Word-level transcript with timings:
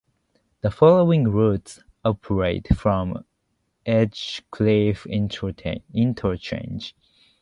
The 0.61 0.71
following 0.71 1.27
routes 1.27 1.83
operate 2.03 2.69
from 2.75 3.23
Edgecliff 3.85 5.05
Interchange. 5.93 6.95